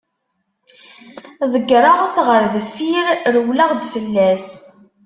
Deggreɣ-t 1.51 2.15
ɣer 2.27 2.43
deffir, 2.53 3.05
rewleɣ-d 3.35 3.83
fell-as. 3.93 4.47